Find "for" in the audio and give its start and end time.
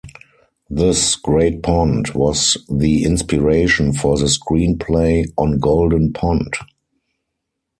3.93-4.17